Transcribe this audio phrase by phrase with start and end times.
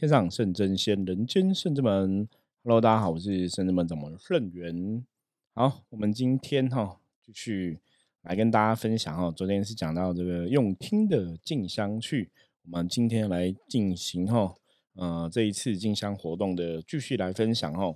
[0.00, 2.26] 天上圣真仙，人间圣之门。
[2.64, 5.04] Hello，大家好，我是圣之门掌门圣元。
[5.52, 7.78] 好，我们今天哈继续
[8.22, 9.30] 来跟大家分享哈。
[9.30, 12.30] 昨天是讲到这个用听的进香去，
[12.64, 14.54] 我们今天来进行哈，
[14.94, 17.94] 呃，这一次进香活动的继续来分享哈。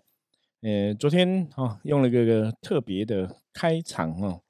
[0.61, 4.43] 呃，昨天哈用了个个特别的开场哈，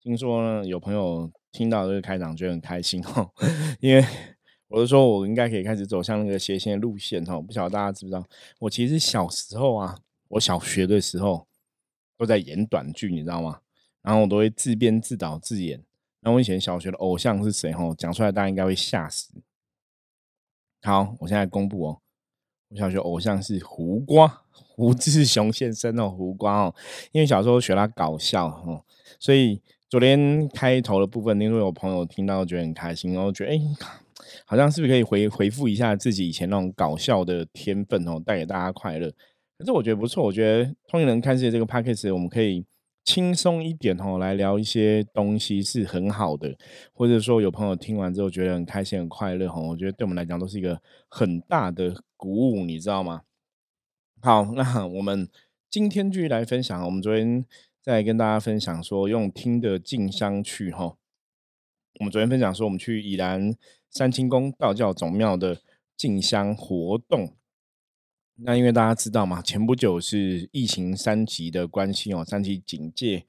[0.00, 3.30] 听说呢有朋友听到这个开场觉得很开心哈，
[3.78, 4.04] 因为。
[4.68, 7.40] 我是说，我应该可以开始走向那个斜线的路线哈。
[7.40, 8.24] 不晓得大家知不知道，
[8.58, 9.96] 我其实小时候啊，
[10.28, 11.46] 我小学的时候
[12.18, 13.60] 都在演短剧，你知道吗？
[14.02, 15.80] 然后我都会自编自导自演。
[16.20, 17.72] 那我以前小学的偶像是谁？
[17.72, 19.32] 哈，讲出来大家应该会吓死。
[20.82, 22.00] 好，我现在公布哦，
[22.70, 26.74] 我小学偶像是胡瓜，胡志雄先生哦，胡瓜哦。
[27.12, 28.84] 因为小时候学他搞笑哦，
[29.20, 33.60] 所以昨天开头的部分，因为有朋友听到觉得很开心，然后觉得哎。
[34.44, 39.10] 好像是不是可以回回复一下自己以前那种搞笑的天分哦，带给大家快乐。
[39.58, 42.64] 可是我觉得不错，我觉得通灵人看世界这个 p a c k a g e 我们可以
[43.04, 46.54] 轻松一点哦，来聊一些东西是很好的，
[46.92, 53.22] 或者说有朋友听完之后觉得很开心、很快乐哈，我觉得对我们来讲都是一个很大的鼓舞，你知道吗？
[54.20, 55.28] 好，那我们
[55.70, 57.44] 今天继续来分享，我们昨天
[57.80, 60.96] 在跟大家分享说用听的进香去哈，
[61.98, 63.54] 我们昨天分享说我们去宜兰。
[63.88, 65.58] 三清宫道教总庙的
[65.96, 67.34] 进香活动，
[68.34, 73.24] 那因为大家知道嘛，前不久是疫情三级的关系哦，三级警戒，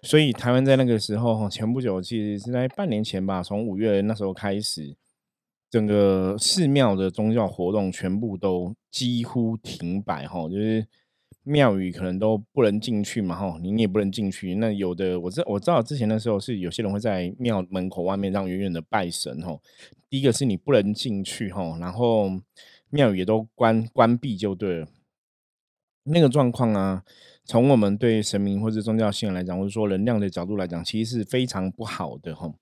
[0.00, 4.96] 所以台湾在那个时候，前不久其实是在半年前吧，从五月那时候开始，
[5.70, 10.86] 整个寺庙的宗教活动全部都几乎停摆哈，就是。
[11.48, 14.56] 庙宇可能都不能进去嘛，哈，你也不能进去。
[14.56, 19.56] 那有的，我知我知道之前的时候是有些人会在庙门口外面让远远的拜神，哈。
[20.10, 22.28] 第一个是你不能进去，哈，然后
[22.90, 24.88] 庙宇也都关关闭就对了。
[26.02, 27.04] 那个状况啊，
[27.44, 32.52] 从我们对神明或者宗教信仰来讲，或者说能量的角度来讲，其实是非常不好的，哈。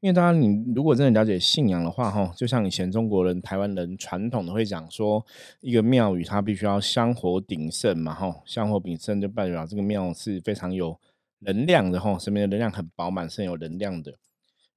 [0.00, 5.24] 因为大家，你如果真的了解信仰的话，哈，就像以前中国人、台湾人传统的会讲说，
[5.60, 10.98] 一个庙宇它必须要香火鼎盛嘛，哈，香火鼎盛就代表这个庙是非常有
[11.40, 14.14] 能量的，哈，身边的能量很饱满，是有能量的。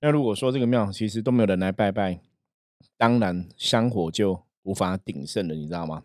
[0.02, 2.20] 那如果说这个庙其实都没有人来拜拜，
[2.98, 6.04] 当然香火就无法鼎盛了，你知道吗？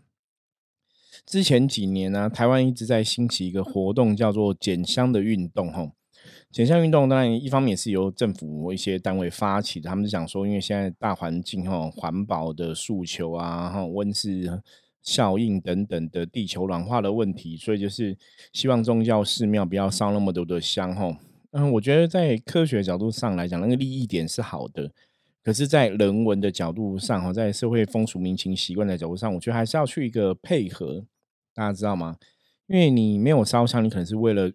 [1.27, 5.91] 之前几年呢，台湾一直在兴起一个活动，叫做减香的运动，哈。
[6.51, 14.63] 减香运动当然一方面是由政府一些单位发起的，他们是想说，因为现在大环境哈，环保的诉求啊，哈，温室
[15.03, 18.17] 效应等等的地球暖化的问题，所以就是
[18.53, 21.17] 希望宗教寺庙不要烧那么多的香哈。
[21.53, 24.91] 嗯，我觉得在科学角度上来讲，那个利益点是好的，
[25.43, 31.05] 可是，在人文的角度上哈，在社会风俗民情习惯的角度上，我觉得还是要去一个配合，
[31.55, 32.17] 大家知道吗？
[32.67, 34.51] 因为你没有烧香，你可能是为了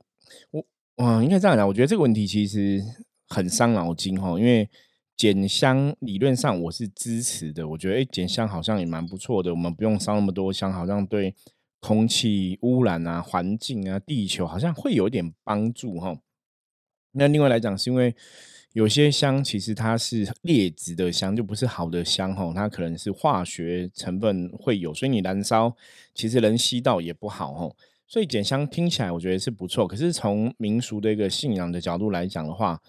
[0.52, 0.64] 我。
[0.98, 1.68] 嗯，应该这样讲。
[1.68, 2.82] 我觉得这个问题其实
[3.28, 4.70] 很伤脑筋哈，因为
[5.18, 7.68] 减香理论上我是支持的。
[7.68, 9.50] 我觉得哎，减香好像也蛮不错的。
[9.52, 11.34] 我们不用烧那么多香，好像对
[11.80, 16.16] 空气污染啊、环境啊、地球好像会有点帮助哈。
[17.14, 18.16] 那另外来讲，是因为
[18.74, 25.76] 有些香其实它是劣质的香，就不是好的香哈，它可能是化学成分会有，所以你燃烧
[26.14, 27.76] 其实人吸到也不好哈。
[28.14, 32.80] 所以捡香听起来我觉得是不错，可是从民俗的一个信仰的角度来讲的话，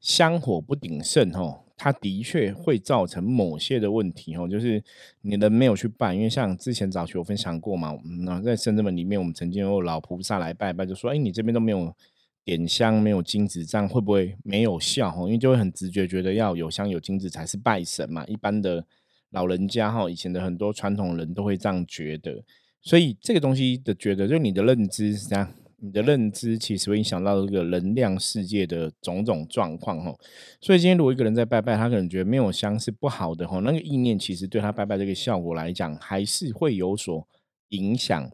[0.00, 4.82] 香火不鼎盛哦，它的确会造成某些的问题哦，就是
[5.20, 11.94] 你人没有去拜，因为像之前早期有分享过嘛，那在圣者门里面，我们曾经有老菩萨来拜拜，就说：“哎，你这边都没有
[12.42, 15.10] 点香，没有金子，这样会不会没有效？
[15.10, 18.24] 哦，因为就会很直觉觉得要有香有金子才是拜神嘛。
[18.24, 18.86] 一般的
[19.28, 22.42] 老人家哈，以前的很多传统人都会这样觉得。
[22.82, 30.14] 所以这个东西的觉得，就你的认知是这样，你的认知其实会影响到这个能量世界的种种状况哈。
[30.60, 37.26] 所以今天如果一个人在拜拜，他可能觉得没有香是不好的哈，那个意念其实对他拜拜这个效果来讲，还是会有所
[37.68, 38.30] 影响。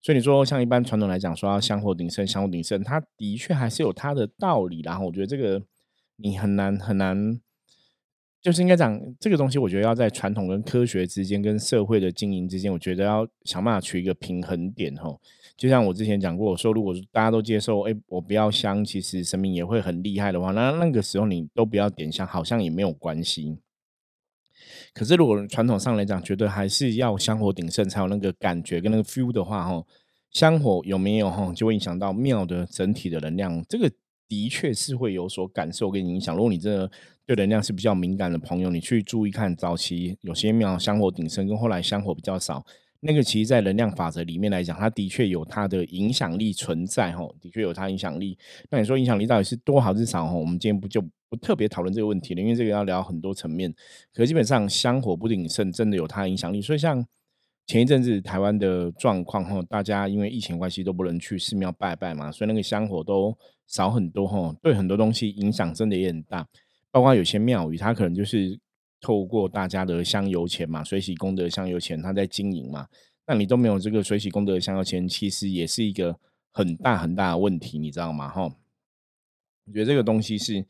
[0.00, 4.80] 所以你说像一般传统来讲，说要香火鼎盛，香火鼎盛，它的确还是有它的道理。
[4.82, 5.62] 然后我觉得这个
[6.16, 7.40] 你很难很难。
[8.42, 15.20] 就是应该讲这个东西，我觉得要在传统跟科学之间，跟社会的经营之间，我觉得要想办法取一个平衡点吼。
[15.56, 23.58] 就像我之前讲过，我说如果大家都接受，哎，我不要香，其实神明也会很厉害的话，那那个时候你都不要点香，好像也没有关系。
[24.92, 29.86] 可是如果传统上来讲，觉得还是要香火鼎盛才有那个感觉跟那个 feel 的话，吼，
[30.32, 33.64] 香火有没有哈，就会影响到庙的整体的能量。
[33.68, 33.88] 这个。
[34.28, 36.34] 的确是会有所感受跟影响。
[36.34, 36.90] 如果你真的
[37.26, 42.64] 对能量是比较敏感的朋友，你去注意看，早期有些庙香火鼎盛，跟后来香火比较少，
[43.00, 48.36] 那个其实，在能量法则里面来讲，它的确有它的影响力存在，哈，的确有它影响力。
[48.70, 50.26] 那你说影响力到底是多还是少？
[50.26, 53.74] 哈，我们今天不就不特别讨论这个问题了，因为这个要聊很多层面。
[54.12, 56.60] 可基本上香火不鼎盛，真的有它的影响力。
[56.60, 57.04] 所以像
[57.66, 63.36] 前一阵子台湾的状况，哈，大家因为疫情关系都不能去寺庙拜拜嘛，所以那个香火都
[63.66, 66.46] 少很多，哈，对很多东西影响真的也很大。
[66.92, 68.60] 包括有些庙宇，它可能就是
[69.00, 72.86] 透过大家的香油钱嘛，水洗功德香油钱，它在经营嘛。
[73.26, 76.18] 那你都没有这个水洗功德香油钱，其实也是一个
[76.52, 78.28] 很大很大的问题，你知道吗？
[78.28, 78.42] 哈，
[79.64, 80.66] 我觉得这个东西是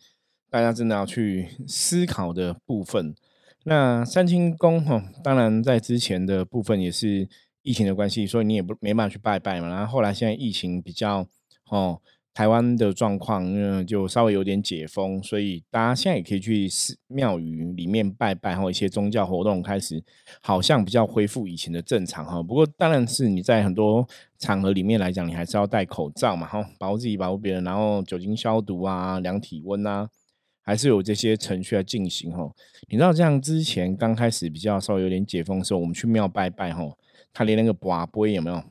[0.49, 3.15] 大家真的要去思考的部分。
[3.65, 7.29] 那三清宫哈，当然在之前的部分也是
[7.63, 9.69] 疫情的关系，所以你也不没办法去拜拜嘛。
[9.69, 11.27] 然后后来现在疫情比较
[11.69, 12.01] 哦。
[12.35, 20.03] 台湾的状况，嗯，就稍微有点解封，所以大家现在也可以去寺庙宇里面拜拜，或一些宗教活动开始，
[20.41, 22.43] 好像比较恢复以前的正常哈。
[22.43, 24.09] 不过，当然是你在很多
[24.39, 30.09] 场合里面来讲，你还是要戴口罩嘛，哈，保护自己，保护别人，然后酒精消毒啊，量体温啊，
[30.63, 32.51] 还是有这些程序来进行哈。
[32.89, 36.83] 你知道，像之前刚开始比较稍微有点解封的时候，我们去庙拜拜哈，
[37.35, 38.63] 他连那个拔杯有没有？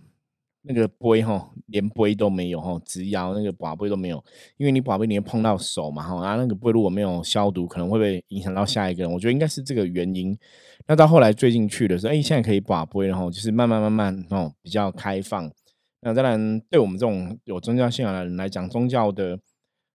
[0.63, 4.23] 那个杯哈，连杯都没有哈，直摇那个把杯都没有，
[4.57, 9.11] 因为你把杯你会碰到手嘛哈，然后那个杯如果没有消毒，可能会被影响到下一个人。
[9.11, 10.37] 我觉得应该是这个原因。
[10.87, 15.51] 那到后来最近去的时候，哎，现在可以把杯然后就是慢慢慢慢哦比较开放。
[16.01, 19.39] 那当然，对我们这种有宗教信仰的人来讲，宗教的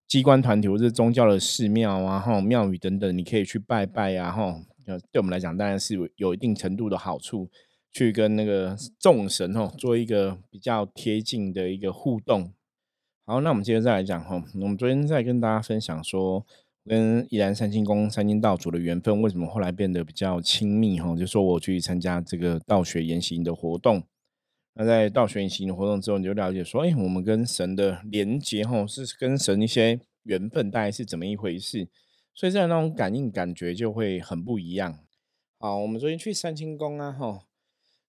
[0.07, 4.57] 机关团体或者宗教的寺庙啊、哈庙宇等等，你可以去拜拜呀哈。
[4.87, 7.49] 呃，对我们来讲，当然是有一定程度的好处。
[7.97, 12.53] 去跟那个众神哦做一个比较贴近的一个互动。
[13.25, 16.45] 好，那我们接着再来讲哈，我们昨天在跟大家分享说，
[16.85, 24.03] 跟宜兰三清宫三清道主的缘分为什么后来变得比较亲密哈，就说我去参加这个道学研习的活动。
[24.75, 31.89] 那在道学研习的活动之后，你就了解说，哎，我们跟神的连接哈，是跟神一些缘分大概是怎么一回事，
[32.35, 34.99] 所以这样那种感应感觉就会很不一样。
[35.59, 37.41] 好，我们昨天去三清宫啊哈。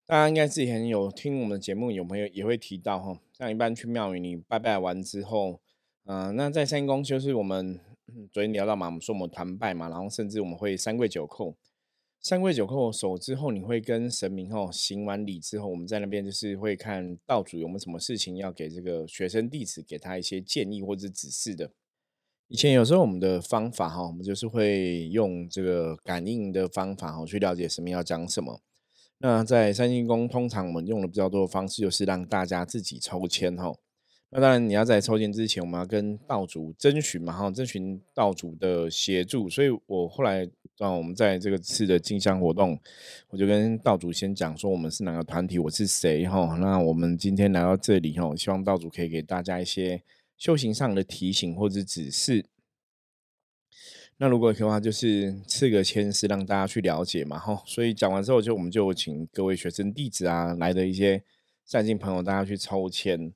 [0.08, 5.60] 大家应该之前有听我们的节目，有朋友也会提到哈，像一般去庙宇，你拜拜完之后，
[6.06, 7.78] 嗯，那在三公就是我们
[8.32, 11.54] 昨天聊到嘛，我们说我们团拜嘛，然后甚至我们会三跪九叩，
[12.22, 21.70] 三跪九叩手之后，你会跟神明哦行完礼之后，我们在那边就是会看道主有没有什么事情要给这个学生弟子给他一些建议或者指示的。
[22.48, 28.62] 以前有时候我们的方法哈，我们就是会用这个感应的方法哈，去了解神明要讲什么。
[29.20, 33.74] 那在三星宫，通常我们用的比较多的方式，就是让大家自己抽签哈。
[34.30, 39.50] 那当然，你要在抽签之前，我们要跟道主征询嘛哈，征询道主的协助。
[39.50, 40.48] 所以我后来
[40.78, 42.78] 让我们在这个次的进香活动，
[43.30, 46.58] 我就跟道主先讲说，我们是哪个团体，我是谁哈。
[46.60, 50.04] 那我们今天来到这里哈，希望道主可以给大家一些
[50.38, 52.46] 修行上的提醒或者指示。
[54.20, 57.62] 那如果可以的话，就是赐个签是让大家去了解嘛，哈。
[57.68, 61.22] 所以讲完之后，就我们就请各位学生弟子啊来的一些
[61.66, 63.32] 善信朋友，大家去抽签。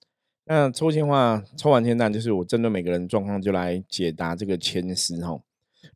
[0.45, 5.39] 那抽签的话，抽完签单就是我针对每个人状况就来解答这个签师，哈。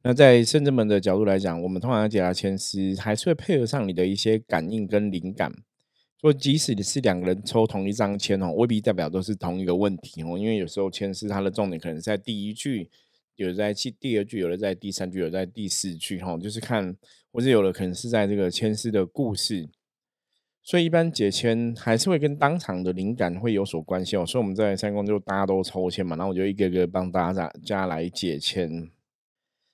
[0.03, 5.51] 那在圣者门的角度来讲，我们通常解答签师，还是会配合上你的一些感应跟灵感。
[6.21, 12.87] 说即使你是两个人抽同一张签哦，未必代表都是同一个问题哦，因为有时候签师它的重点可能在第一句。
[13.35, 16.95] 有在第第二句，有的在第三句，有在第四句，哈，就是看，
[17.31, 19.67] 或者有的可能是在这个签诗的故事，
[20.63, 24.25] 所以一般解签还是会跟当场的灵感会有所关系哦。
[24.25, 28.89] 所以我们在三宫就大家都抽签嘛，然后我就一个个帮大家家来解签。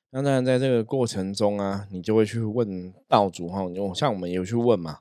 [0.10, 4.98] 那当然在这个过程中啊，你就会去问道主哈，就像我们有去问嘛，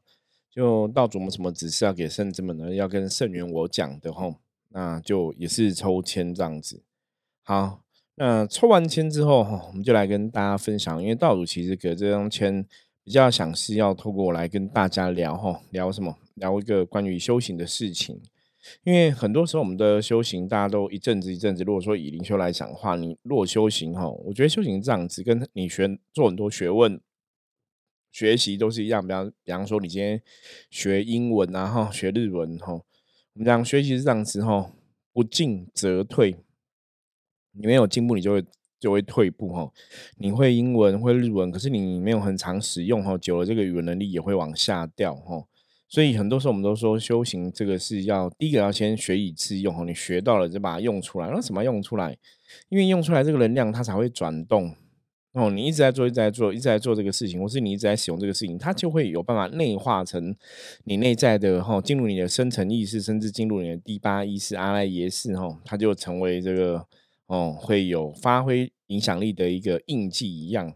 [0.50, 2.74] 就道主们什么指示要给圣子们呢？
[2.74, 4.36] 要跟圣元我讲的哈，
[4.68, 6.82] 那就也是抽签这样子，
[7.42, 7.80] 好。
[8.22, 12.62] 那抽完签之后哈，我们就来跟大家分享，因为道主其实给这张签
[13.02, 16.14] 比较想是要透过我来跟大家聊哈，聊什么？
[16.34, 18.20] 聊一个关于修行的事情。
[18.84, 21.64] 因为很多时候我们的修行，大家都一阵子一阵子。
[21.64, 27.00] 如果说以灵修来讲的话，你若修行哈，我觉得修行这样子，跟你学做很多学问、
[28.12, 29.00] 学习都是一样。
[29.00, 30.20] 比方比方说，你今天
[30.68, 32.82] 学英文啊哈，学日文哈，我
[33.32, 34.70] 们讲学习是这样子哈，
[35.10, 36.36] 不进则退。
[37.52, 38.44] 你没有进步，你就会
[38.78, 39.70] 就会退步哈。
[40.18, 45.44] 你会英文会日文，可是你没有很常使用哈，久了这个语文能力也会往下掉哈。
[45.88, 49.84] 所以很多时候我们都说修行这个是要第一个要先学以致用哈。
[49.84, 52.16] 你学到了就把它用出来，那什么用出来？
[52.68, 54.74] 因为用出来这个能量它才会转动。
[55.32, 60.34] 哦，你一直在做，一直在做，一直在做这个事情，或是你一直在使用这个事情，它就会有办法内化成
[60.82, 66.84] 你内在的哈，进入你的深层意识，甚至进入你的第八意识阿赖耶识哈，它就成为这个
[67.30, 70.74] 哦，会有发挥影响力的一个印记一样。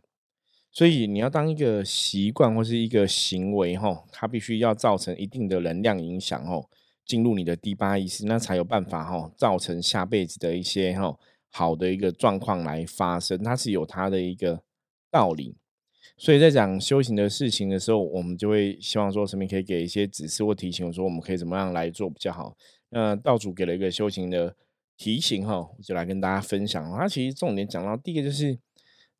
[0.70, 6.68] 所以你要当一个习惯或是一个行为哈，它必须要造成一定的能量影响哦，
[7.04, 11.16] 进入你的第八意识，那才有办法哈，造成下辈子的一些哈。
[11.50, 14.62] 好的一个状况来发生，它是有它的一个
[15.10, 15.56] 道理，
[16.16, 22.56] 所以在讲修行的事情的时候，我们就会希望说，神明可以给一些指示或提醒，说我们可以怎么样来做比较好。
[22.90, 24.56] 那道主给了一个修行的
[24.96, 26.90] 提醒哈，我就来跟大家分享。
[26.92, 28.58] 他其实重点讲到第一个就是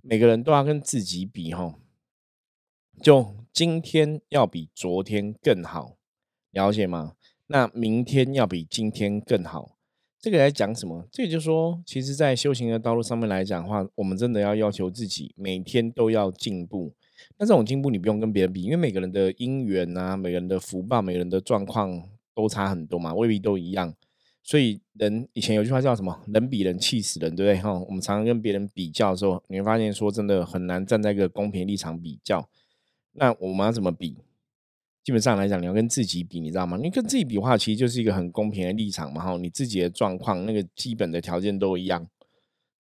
[0.03, 1.75] 每个人都要跟自己比哈，
[3.03, 5.97] 就今天要比昨天更好，
[6.51, 7.15] 了解吗？
[7.47, 9.77] 那明天要比今天更好。
[10.19, 11.07] 这个来讲什么？
[11.13, 16.95] 这个就说，其实，在修行的道路上面来讲的话，我们真的要要求自己每天都要进步。
[17.37, 23.95] 那这种进步，你不用跟别人比，因为每个人的因缘啊，每个人的福报，每个人的状况都差很多嘛，未必都一样。
[24.47, 26.23] 所以，人以前有句话叫什么？
[26.29, 27.59] 人比人气死人，对不对？
[27.63, 32.47] 哈，我们常常跟别人比较的时候，你会发现说，真的很难站在一个公平立场比较。
[33.13, 34.19] 那我们要怎么比？
[35.03, 36.77] 基本上来讲，你要跟自己比，你知道吗？
[36.77, 39.25] 你跟自己比的话，其实就是一个很公平的立场嘛。
[39.25, 42.07] 哈，你自己的状况，那个基本的条件都一样。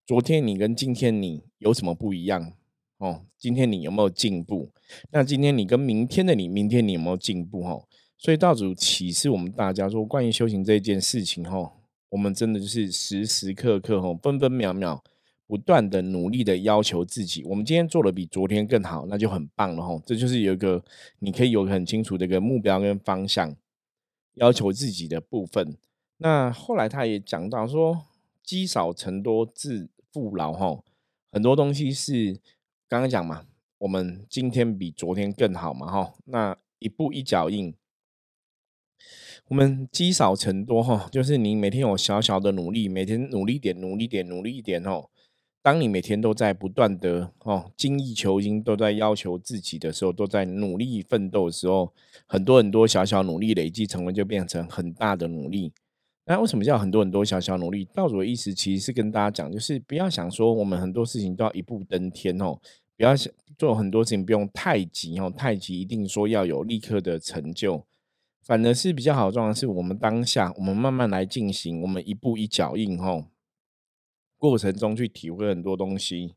[0.07, 2.53] 昨天你跟今天你有什么不一样？
[2.99, 4.71] 哦，今天你有没有进步？
[5.11, 7.63] 那今天你跟明天的你，明天你有没有进步？
[7.63, 7.83] 哈，
[8.17, 11.73] 所以道主启示我们大家说，关于修行这件事情，吼，
[12.11, 15.03] 我们真的就是时时刻刻，哈，分分秒秒。
[15.47, 20.03] 不断的努力的要求自己，我们今天做的比昨天更好，那就很棒了吼。
[20.07, 20.83] 这就是有一个
[21.19, 23.55] 你可以有很清楚的一个目标跟方向，
[24.37, 25.77] 要求自己的部分。
[26.17, 28.07] 那后来他也讲到说，
[28.43, 30.83] 积少成多，致富饶哈。
[31.31, 32.41] 很多东西是
[32.89, 33.45] 刚刚讲嘛，
[33.77, 36.15] 我们今天比昨天更好嘛哈。
[36.25, 37.75] 那一步一脚印，
[39.49, 45.05] 我们积少成多哈，就是你每天有小小的努力，每天努力点，努力点，努力一点哦。
[45.63, 51.93] 当你每天都在不断的哦精益求精，都在要求自己的时候，都在努力奋斗的时候，
[52.27, 55.73] 很多很多小小努力累积成为，就变成很大的努力。
[56.27, 57.85] 那为什么叫很多很多小小努力？
[57.95, 62.59] 道主的意思其实是跟大家讲，就是不要想说我们很多事情都要一步登天哦，
[62.97, 67.85] 不要想做很多事情不用太急哦，太急一定说要有立刻的成就，
[68.45, 73.25] 反而是比较好的状况，是我们当下我们慢慢来进行，我们一步一脚印吼。
[74.37, 76.35] 过程中去体会很多东西，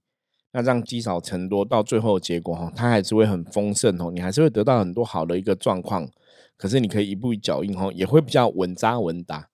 [0.53, 6.09] 那这样积少成多，到最后结果哈，它还是会很丰盛哦，你还是会得到很多好的一个状况。
[6.55, 9.49] 可是你可以一步一脚印吼，也会比较稳扎稳打。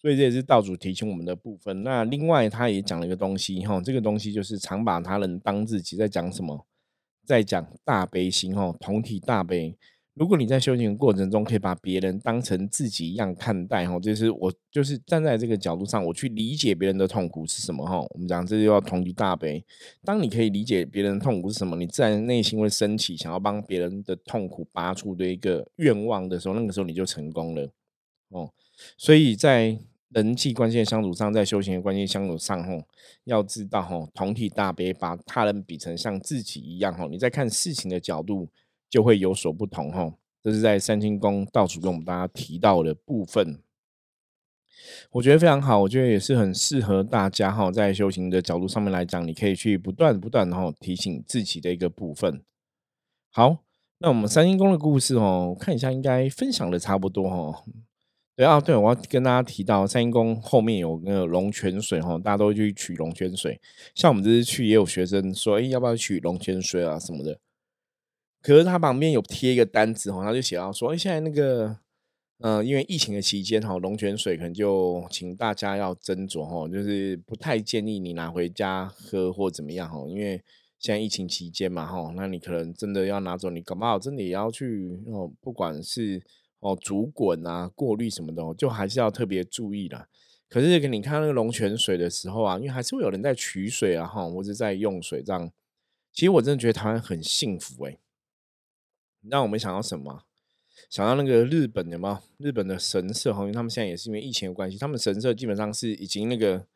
[0.00, 1.82] 所以这也是道主提醒我们的部分。
[1.82, 6.64] 那另外他也讲了一个东西哈，这个东西就是常把他人当自己，在讲什么？
[7.26, 9.76] 在讲大悲心哈，同体大悲。
[10.14, 18.00] 如果你在修行的过程中，可以把别人当成自己一样看待，哈，就是我就是站在这个角度上，我去理解别人的痛苦是什么，哈。
[18.00, 19.64] 我们讲这就要同体大悲。
[20.04, 27.68] 当你可以理解别人的痛苦是什么，你自然内心会升起想要帮别人的痛苦拔出的一个愿望的时候，那个时候你就成功了，
[28.28, 28.48] 哦。
[28.96, 29.76] 所以在
[30.10, 32.84] 人际关系的相处上，在修行的关系相处上，哈，
[33.24, 38.48] 要知道，哈，同体大悲，把他人比成像自己一样，哈，你在看事情的角度。
[38.94, 43.58] 就会有所不同哈，这是在三清宫到处跟我们大家提到的部分，
[45.10, 52.40] 我觉得非常好，我觉得也是很适合大家哈，在修行的角度上面来讲，你可以去不断不断然后提醒自己的一个部分。
[53.32, 53.64] 好，
[53.98, 57.64] 那我们三清宫的故事哦，看一下应该分享的差不多哈。
[58.36, 63.60] 对啊，对，我要跟大家提到三清宫后面有那个龙泉水哈，大家都会去取龙泉水，
[63.96, 67.40] 像我们这次去也有学生说，哎，要不要取龙泉水啊什么的。
[68.44, 71.78] 可是他旁边有贴一个单子哈，他就写到说，哎，现在那个，
[72.40, 80.42] 嗯，因为疫情的期间哈，龙泉水可能就请大家要斟酌哈，就是不太建议你拿回家喝或怎么样哈，因为
[80.78, 86.22] 现在疫情期间嘛哈，那你可能真的要拿走，你搞不好真的也要去哦，不管是
[86.60, 90.06] 哦煮滚啊、过滤什么的，就还是要特别注意啦。
[90.50, 95.50] 可是你看那个龙泉水的时候啊，因为还是会有人在取水啊哈，或者在用水这样，
[96.12, 97.96] 其实我真的觉得台湾很幸福哎。
[99.30, 100.22] 让我们想到什么？
[100.90, 102.22] 想到那个日本的吗？
[102.38, 106.66] 日本的神社哈，因为他们现在也是因为疫情的关系，他们神社基本上是已经那个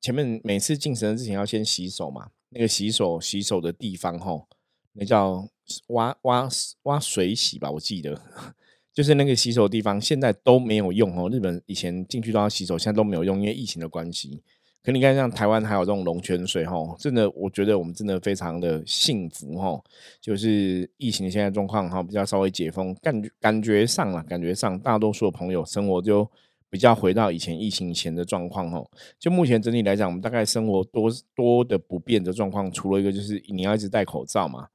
[0.00, 4.46] 前面每次进神之前要先洗手嘛，那个洗手洗手的地方吼，
[4.92, 5.48] 那叫
[5.88, 6.48] 挖挖
[6.82, 8.20] 挖水洗吧，我记得
[8.92, 11.28] 就是那个洗手的地方，现在都没有用哦。
[11.28, 14.42] 日本以前进去都要洗手，现在都没有用，因为疫情的关系。
[14.84, 19.82] 可你看，像台湾还有这种龙泉水哈，真的，我觉得我们真的非常的幸福哈。
[20.20, 26.30] 就是疫情现在状况哈，比较稍微解封，感觉感觉上了，感觉上大多数的朋友生活就
[26.68, 28.84] 比较回到以前疫情前的状况哈。
[29.18, 34.68] 就目前整体来讲，我们大概生活多多的不便的状况，除了一个就是你要一直戴口罩嘛，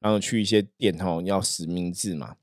[0.00, 2.36] 然后去一些店哈要实名制嘛。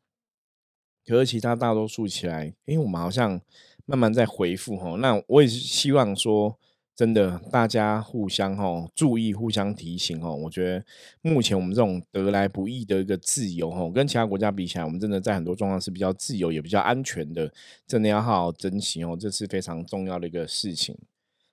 [1.05, 3.39] 可是其他大多数起来，因为我们好像
[3.85, 4.95] 慢慢在回复哈。
[4.97, 6.57] 那我也是希望说。
[6.95, 10.31] 真的，大家互相哈注意，互相提醒哈。
[10.31, 10.85] 我觉得
[11.23, 17.51] 目前我们这种得来不易的一个自由哈，跟其他国家比起来，我们真的在很多状况是比较自由，也比较安全的。
[17.87, 20.95] 真的要好好珍惜哦，这是非常重要的一个事情。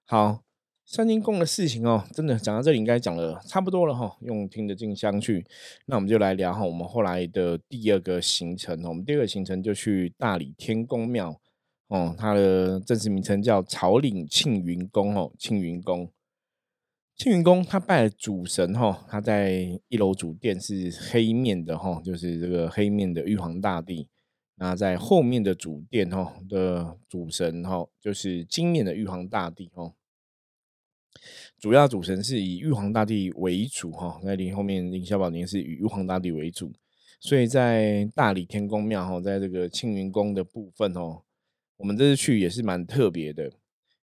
[0.04, 0.42] 好，
[0.84, 4.14] 三金宫的事情哦，真的讲到这里应该讲的差不多了哈。
[4.20, 5.46] 用听得进香去，
[5.86, 6.62] 那我们就来聊哈。
[6.62, 11.40] 我们后来的第二个行程哦，我们第二个行程就去大理天宫庙。
[11.90, 16.08] 哦，它的正式名称叫草岭庆云宫哦，庆云宫，
[17.16, 24.08] 庆云宫，他拜了主神哈，他在一楼主殿是黑面的哈，就是这个黑面的玉皇大帝。
[24.54, 29.94] 那在后面的主殿哈的主神哈，就是金面的玉皇大帝哦。
[31.58, 36.72] 主要主神是以玉皇大帝为主哈，那林后面凌霄宝殿是以玉皇大帝为主，
[37.18, 41.22] 所以在大理天宫庙哈，在这个庆云宫的部分哦。
[41.80, 43.50] 我们这次去也是蛮特别的，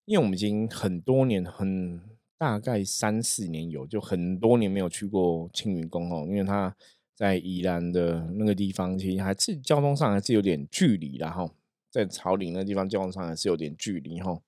[0.06, 2.02] 因为我们已经很多年，很
[2.36, 6.76] 大概三四年有，就很多年没有去过青云宫哦，因为它
[7.14, 11.48] 在宜兰的那个地方，其实还是交通上还是有点距离的哈
[11.92, 14.42] 在草岭那地方交通上还是有点距离哈，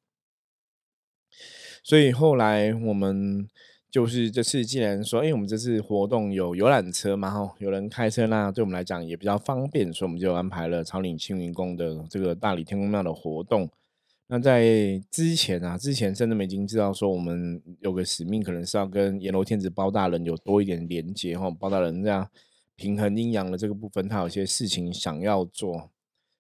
[1.83, 3.47] 所以后来我们。
[3.91, 13.67] 就是这次既然说，哎，我们这次活动有游览车嘛，哈，有人开车那对我们来讲也比较方便，所以我们就安排了草岭青云宫的这个大理天宫庙的活动。
[14.27, 22.29] 那在之前啊，之前甚至已经知道说，我们有个使命，可能是要跟阎罗天子包大人有多一点连接，哈，包大人这样
[22.75, 25.89] 平衡阴阳的这个部分，他有些事情想要做，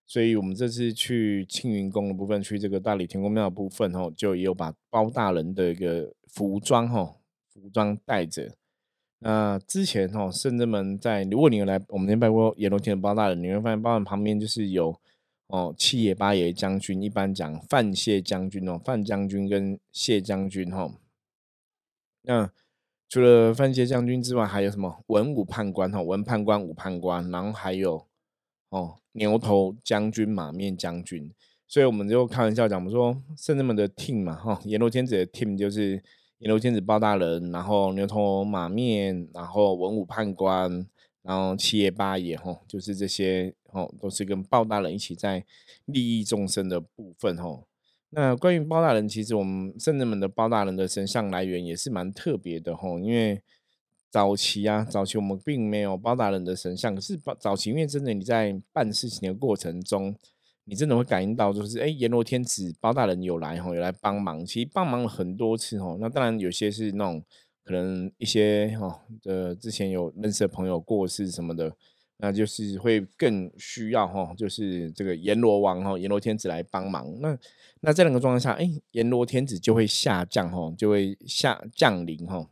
[0.05, 7.18] 所以我们这次去青云宫的部分，去这个大理天宫庙的部分，吼，就也有把包大人的一个服装，吼。
[7.59, 8.55] 服装带着，
[9.19, 14.97] 那之前哦圣人们在，如果你有来我们那边拜过阎罗天的包大人，你会发现包大人旁边就是有
[15.47, 20.89] 哦七爷八爷将军，一般讲范谢将军哦，范将军跟谢将军哈。
[22.21, 22.49] 那
[23.09, 28.05] 除了范谢将军之外，还有什么文武判官哈，文判官、武判官，然后还有
[28.69, 31.29] 哦牛头将军、马面将军，
[31.67, 36.01] 所以我们就开玩笑讲，我们说圣人们的 team 嘛哈，阎罗天子的 team 就是。
[36.39, 40.87] 阎罗天子包大人，然后牛头马面，然后文武判官，
[41.21, 45.43] 然后七爷八爷，吼，就是这些，吼，都是跟包大人一起在
[45.83, 47.67] 利益众生的部分，吼。
[48.11, 53.41] 那关于包大人，其实我们圣人们的包大人的神像来源也是蛮特别的，吼，因为
[54.09, 60.15] 早期啊，早期我们并没有包大人的神像，可是早期因为真的你在办事情的过程中。
[60.69, 64.45] 你真的会感应到，就是哎，阎罗天子包大人有来吼，有来帮忙。
[64.45, 65.97] 其实帮忙了很多次吼。
[65.97, 67.25] 那当然有些是那种
[67.63, 71.75] 可能一些哈的之前有认识的朋友过世什么的，
[72.17, 77.19] 那就是会更需要哈，就是这个阎罗王哈，阎罗天子来帮忙。
[77.19, 77.35] 那
[77.81, 82.47] 那在那个状态下，哎，阎罗天子就会下降哈，就会下降临哈。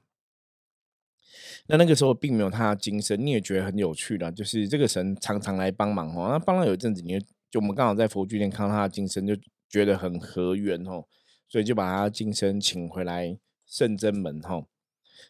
[1.67, 6.29] 那那个时候并没有他的精神，你也觉得很有趣的，就是这个神常常来帮忙哈。
[6.29, 7.23] 那帮了有一阵子，你。
[7.49, 9.35] 就我们刚好在佛具店看到他的金身，就
[9.69, 11.05] 觉得很合缘哦，
[11.47, 14.65] 所以就把他金身请回来圣真门哈。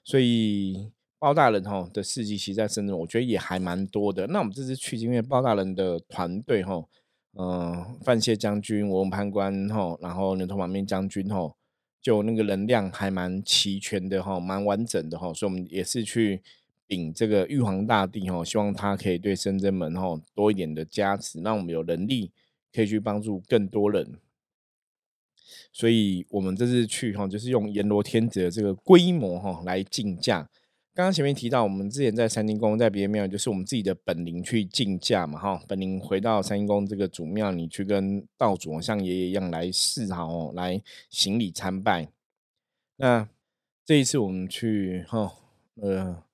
[0.04, 4.28] 所以包大人哈的事迹，其实在深圳，我觉得也还蛮多的。
[4.28, 6.84] 那我们这次去，因为包大人的团队哈，
[7.38, 11.54] 嗯，范谢将军、文判官哈，然后牛头马面将军哈，
[12.02, 16.42] 就那个能量还蛮齐全的哈，蛮完整的哈，所以我们也是去。
[16.88, 22.32] 禀这个玉皇大帝哈，希望他可以对深圳门哈多一点的加持，让我们有能力
[22.73, 24.19] 可以去帮助更多人。
[25.71, 30.50] 所以，我们这次去哈，就是用阎罗天子的这个规模哈来竞价。
[30.93, 35.62] 刚刚前面提到，我们之前在三清宫，在别的庙，就是我们自己的本灵去竞价嘛哈。
[35.67, 42.10] 本灵回到三清宫这个主庙，你去跟道主像爷爷一样来示好哦，来行礼参拜。
[42.95, 43.30] 那
[43.86, 45.34] 这一次我们去哈，
[45.76, 46.27] 呃。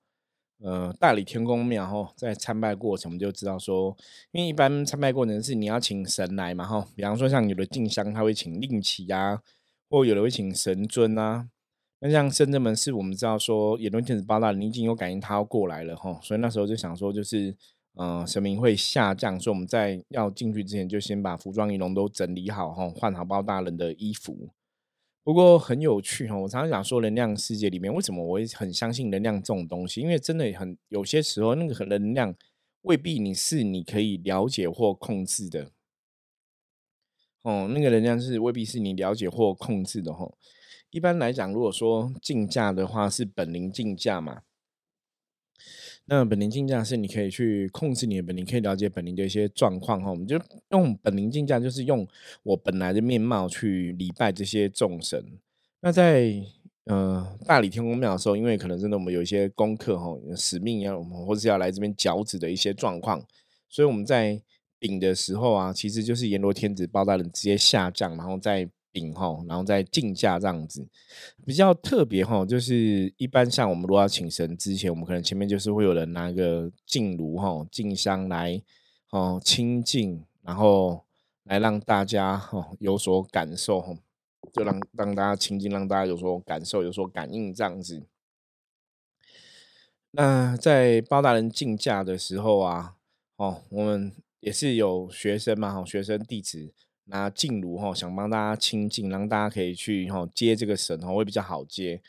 [0.63, 3.93] 呃，大理天宫庙哈，在参拜过程我们就知道说，
[4.31, 9.41] 因为一般参拜过程是你要请神来嘛哈，比方说像有的进香他会请令旗呀，
[9.89, 11.49] 或有的会请神尊啊。
[11.99, 17.53] 那像深圳门是我们知道说，阎罗天子八大人已经有感应他要过来了哈，所以那时候就想说，就是
[17.95, 24.47] 呃神明会下降，所以我们在要进去之前就先把服装仪容都整理好哈，换好包大人的衣服。
[25.23, 30.01] 不过很有趣哈，我常常讲说，能量世界里面为什么我会很相信能量这种东西？
[30.01, 32.35] 因为真的很有些时候，那个能量
[32.81, 35.71] 未必你是你可以了解或控制的。
[37.43, 40.29] 哦，那个能量是未必是你了解或控制的哈。
[40.91, 44.41] 一般来讲，如果说竞价的话，是本灵竞价嘛。
[46.05, 50.09] 那本灵竞价是你可以去控制你的本灵，可以了解本灵的一些状况哈。
[50.09, 50.37] 我们就
[50.71, 52.05] 用本灵竞价，就是用
[52.43, 55.25] 我本来的面貌去礼拜这些众神。
[55.79, 56.33] 那在
[56.85, 63.25] 呃大理天宫庙的时候，因为可能真的我们有一些功课哈，使命要我们或是要来这边脚趾的一些状况，
[63.69, 64.41] 所以我们在
[64.79, 68.69] 禀的时候啊，其实就是阎罗天子包大人直接下降，然后再。
[68.93, 70.87] 饼哈，然后再竞价这样子，
[71.45, 78.61] 比较特别哈，就是一般像我们如果要请神之前，我们可能前面就是会有人拿个净炉哈、净香来
[79.09, 81.03] 哦清净，然后
[81.43, 83.97] 来让大家哦有所感受，
[84.53, 88.03] 就让让大家清净，让大家有所感受、有所感应这样子。
[90.11, 92.95] 那在包大人竞价的时候啊，
[93.37, 96.71] 哦，我们也是有学生嘛，哈，学生弟子。
[97.05, 102.01] 那静如哈，想帮大家清净，让大家可以去哈接这个神哈，会比较好接。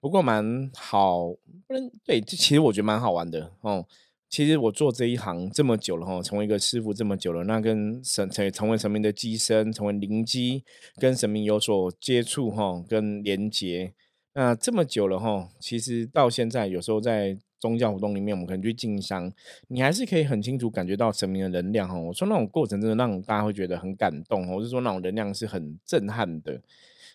[0.00, 1.26] 不过蛮好，
[1.66, 3.86] 不能对，这其实我觉得蛮好玩的哦。
[4.28, 10.64] 其实我做这一行这么久了哈，成为一个师傅这么久了，那跟神成成为神明的机身，成为灵机，
[11.00, 13.92] 跟神明有所接触哈，跟连接。
[14.34, 17.38] 那这么久了哈，其实到现在有时候在。
[17.58, 19.32] 宗教活动里面，我们可能去进香，
[19.68, 21.98] 你还是可以很清楚感觉到神明的能量哈。
[21.98, 26.60] 我说那种过程真的让大家会觉得很感动，我是说那种能量是很震撼的。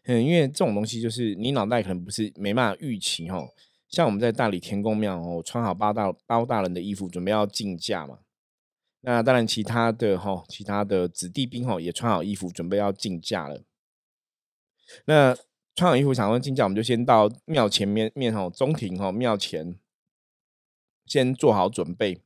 [0.06, 3.47] 嗯，因为这种东西就是你脑袋可能不是没办法预期哈。
[3.88, 8.19] 像我们在大理天宫庙哦，穿好八大包大人的衣服，准备要进驾嘛。
[9.01, 13.62] 那当然，其他的哈，其他的子弟兵哈，也穿好衣服，准备要进驾了。
[15.06, 15.36] 那
[15.75, 19.77] 穿好衣服，想要进驾，我们就先到庙前面面哈，中庭哈，庙前。
[21.05, 22.21] 先做好准备，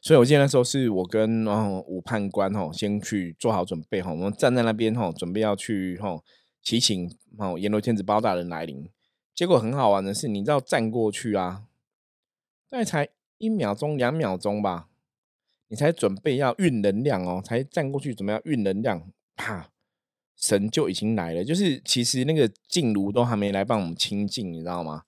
[0.00, 6.24] 所以我记得那时候是我跟然后武判官哈，先去做好准备哈，我们站在那边哈，准备要去吼
[6.62, 8.90] 祈请哦阎罗天子包大人来临。
[9.34, 11.64] 结果很好玩的是，你知道站过去啊，
[12.70, 13.08] 那才
[13.38, 14.88] 一秒钟、两秒钟吧，
[15.68, 19.70] 你才准备要运能量哦，才站过去准备要运能量，啪，
[20.36, 21.42] 神就已经来了。
[21.42, 25.04] 就是其实那个净炉都还没来帮我们清净，你知道吗？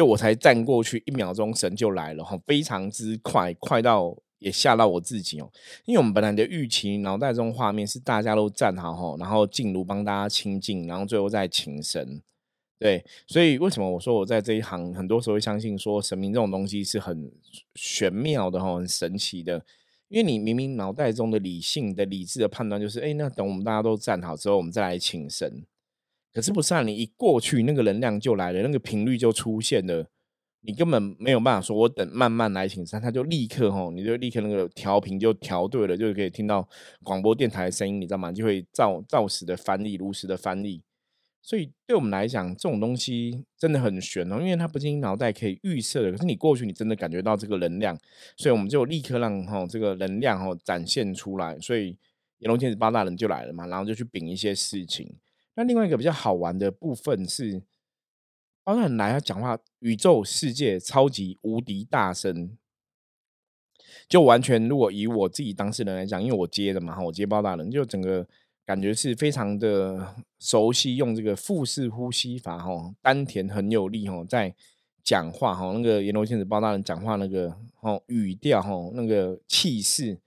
[0.00, 5.52] 就我才站过去一秒钟，神就来了哈，非常之快，快到也吓到我自己哦。
[5.84, 12.22] 因为我们本来的预期脑袋中画面是大家都站好哈，然后进炉帮大家清净，然后最后再请神。
[12.78, 17.30] 对，所以为什么我说我在这一行，很多时候会相信说神明这种东西是很
[17.74, 19.62] 玄妙的哈，很神奇的。
[20.08, 25.62] 因为你明明脑袋中的理性的理智的判断就是，哎，那等我们大家都站好之后，我们再来请神。
[26.32, 26.82] 可是不是啊？
[26.82, 30.08] 你一过去，那个能量就来了，那个频率就出现了，
[30.60, 36.68] 你根本没有办法说，我等慢慢来请神，他就立刻吼，你就立刻那个调频就调对了，就可以听到
[37.02, 38.30] 广播电台的声音，你知道吗？
[38.30, 40.82] 就会照照实的翻译，如实的翻译。
[41.42, 47.98] 所以对我们来讲，这种东西真的很玄哦，因为它不仅脑袋可以预设的，可是你过去你真的感觉到这个能量，
[48.36, 51.96] 所以我们就立刻让吼这个能量吼展现出来，所以
[52.38, 55.16] 阎龙天子八大人就来了嘛，然后就去禀一些事情。
[55.60, 57.62] 那另外一个比较好玩的部分是，
[58.64, 62.56] 包大人来他讲话，宇宙世界超级无敌大声，
[64.08, 68.26] 就完全如果以我自己当事人来讲，因为我接的嘛，哈，我接包大人，就整个
[68.64, 74.54] 感觉是非常的熟悉，用这个腹式呼吸法，哈，丹田很有力，哈，在
[75.04, 80.18] 讲话，哈，那个阎罗天子包大人讲话那个，哦，语调，哈，那个气势，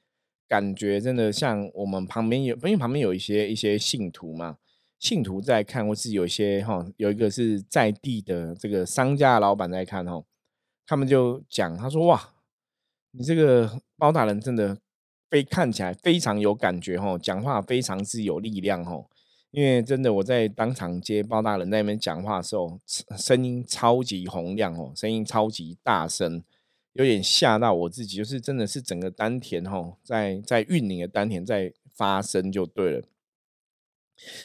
[0.47, 4.59] 感觉真的像我们旁边有，因为旁边有一些一些信徒嘛。
[5.03, 10.23] 信徒在看，或是有些哈，有一个是在地的这个商家老板在看哈，
[10.87, 12.29] 他们就讲，他说哇，
[13.11, 14.77] 你这个包大人真的
[15.29, 19.03] 非看起来非常有感觉哈，讲话非常之有力量哈，
[19.51, 22.79] 因为真的我在当场接包大人在那边讲话的时候，
[23.17, 26.41] 声音超级洪亮哦，声音超级大声，
[26.93, 33.03] 有点吓到我自己，就是真的是整个丹田哈，在在运营的丹田在发声就对了。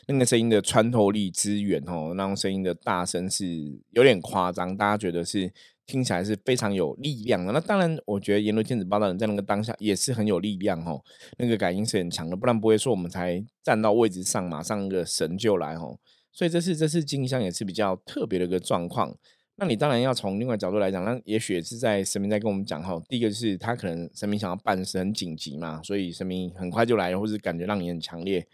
[0.06, 3.46] 那个声音的穿透力之远哦，那种声音的大声是
[3.90, 5.52] 有点夸张，大家觉得是
[5.86, 7.52] 听起来是非常有力量的。
[7.52, 11.02] 那当然，我觉得阎罗天子包大人在那个当下也是很有力量哦，
[11.38, 15.98] 那个感应是很强的，不然不会说我们才站到位置上，马上那个神就来哦。
[16.32, 19.16] 所以这次这次金香也是比较特别的一个状况。
[19.56, 28.46] 那你当然要从另外角度来讲，那也许是在神明在跟我们讲哈，第一个是他可能神明想要办事很紧急嘛，所以神明很快就来，或者感觉让你很强烈。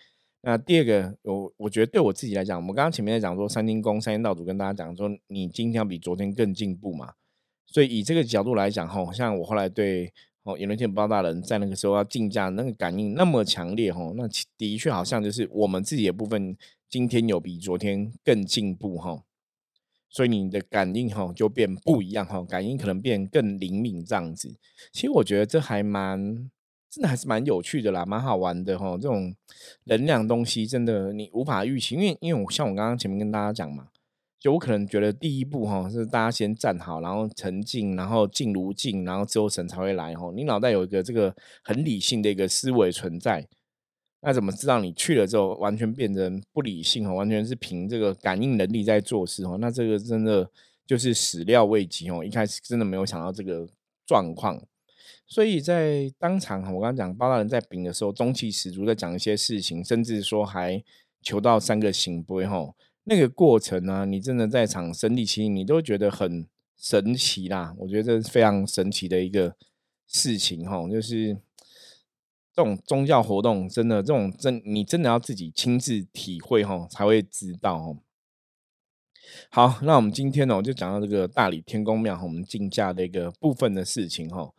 [0.47, 7.15] 那第二个，我我觉得对我自己来讲，我们刚刚前面在讲说三金宫、三金道主跟大家讲说，你今天要比昨天更进步嘛。
[7.67, 14.29] 所以以这个角度来讲，吼，像我后来对哦，演伦天包大人在那个时候要竞价，那个感应那么强烈，吼，那
[14.59, 16.55] 的确好像就是我们自己的部分，
[16.91, 19.23] 今天有比昨天更进步，哈。
[20.11, 24.55] 所以你的感应，哈，就变不一样，哈，感应可能变更灵敏这样子。
[24.93, 26.51] 其实我觉得这还蛮。
[26.95, 28.93] 真的还是蛮有趣的啦，蛮好玩的哈。
[28.93, 29.35] 这种
[29.85, 33.89] 能量东西真的你无法预期，因为因为我像我刚刚前面跟大家讲嘛，
[34.39, 40.31] 就我可能觉得第一步哈是大家先站好，然后沉静，然后静如静，然后之后神才会来哈。
[40.37, 43.45] 你脑袋有一个这个很理性的一个思维存在，
[44.21, 47.13] 那怎么知道你去了之后完全变成不理性哈？
[47.13, 49.59] 完全是凭这个感应能力在做事哦。
[49.61, 50.49] 那这个真的
[50.87, 53.67] 就是始料未及哦，一开始真的没有想到这个
[54.07, 54.63] 状况。
[55.27, 60.85] 所以在当场我刚刚讲包大人在禀的时候，中气十足在讲一些事情，甚至说还
[61.23, 67.75] 求到三个醒杯吼，那个过程呢，你真的在场身临其境，你都觉得很神奇啦。
[67.79, 69.57] 我觉得这是非常神奇的一个
[70.07, 71.35] 事情吼，就是
[72.53, 77.99] 这种宗教活动，真的这种真你真的要自己亲自体会吼，才会知道哦。
[79.51, 84.55] 好，那我们今天呢，我就讲到这个大理天宫庙我们竞价的一个部分的事情吼。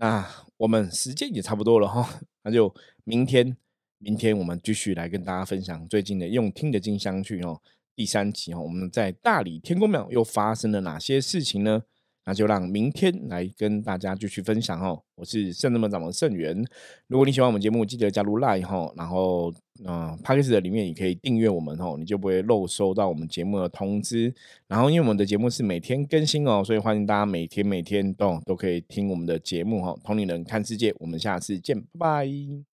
[0.00, 3.54] 那我们时间也差不多了哈，那就明天，
[3.98, 7.60] 明天我们继续来跟大家分享最近的用听的金香去哦，
[7.94, 11.82] 第三集哦，我们在大理天宫庙又发生了哪些事情呢？
[12.30, 15.02] 那就让明天来跟大家继续分享哦。
[15.16, 16.64] 我是圣人门掌门圣元，
[17.08, 19.52] 如果你喜欢我们节目，记得加入 Line 哈，然后
[19.84, 24.32] 嗯 p a c k e 的里面也可以订阅我们哦，你就不会漏收到我们节目的通知。
[24.68, 29.96] 然后因为我们的节目是每天更新哦，所以欢迎大家每天每天都都可以听我们的节目哈。
[30.04, 32.69] 同龄人看世界，我们下次见，拜拜。